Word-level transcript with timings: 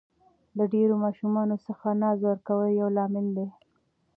له 0.57 0.63
ډېرو 0.73 0.95
ماشومانو 1.03 1.55
څخه 1.65 1.87
ناز 2.01 2.17
ورکول 2.27 2.67
یو 2.79 2.87
لامل 2.95 3.27
دی. 3.37 3.47